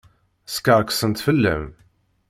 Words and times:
Skerksent 0.47 1.21
fell-am. 1.21 1.75